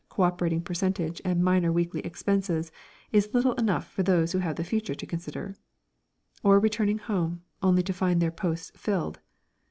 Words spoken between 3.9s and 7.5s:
for those who have the future to consider), or returning home,